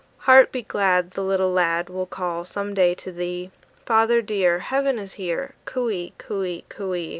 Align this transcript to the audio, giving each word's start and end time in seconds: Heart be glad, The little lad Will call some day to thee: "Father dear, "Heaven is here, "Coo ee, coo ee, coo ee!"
Heart 0.25 0.51
be 0.51 0.63
glad, 0.63 1.11
The 1.11 1.21
little 1.21 1.51
lad 1.53 1.87
Will 1.87 2.07
call 2.07 2.43
some 2.43 2.73
day 2.73 2.95
to 2.95 3.11
thee: 3.11 3.51
"Father 3.85 4.19
dear, 4.23 4.57
"Heaven 4.57 4.97
is 4.97 5.13
here, 5.13 5.53
"Coo 5.65 5.91
ee, 5.91 6.13
coo 6.17 6.43
ee, 6.43 6.65
coo 6.69 6.95
ee!" 6.95 7.09